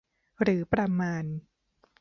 [0.41, 1.23] หรือประมาณ